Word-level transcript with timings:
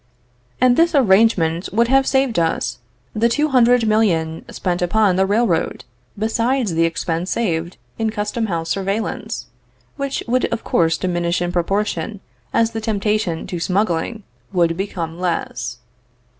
And 0.59 0.77
this 0.77 0.95
arrangement 0.95 1.69
would 1.71 1.87
have 1.87 2.07
saved 2.07 2.39
us 2.39 2.79
the 3.13 3.29
200,000,000 3.29 4.51
spent 4.51 4.81
upon 4.81 5.15
the 5.15 5.27
railroad, 5.27 5.85
besides 6.17 6.73
the 6.73 6.85
expense 6.85 7.29
saved 7.29 7.77
in 7.99 8.09
custom 8.09 8.47
house 8.47 8.71
surveillance, 8.71 9.45
which 9.97 10.23
would 10.27 10.45
of 10.45 10.63
course 10.63 10.97
diminish 10.97 11.39
in 11.39 11.51
proportion 11.51 12.19
as 12.51 12.71
the 12.71 12.81
temptation 12.81 13.45
to 13.45 13.59
smuggling 13.59 14.23
would 14.51 14.75
become 14.75 15.19
less. 15.19 15.77